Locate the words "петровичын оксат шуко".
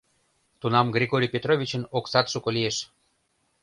1.33-2.49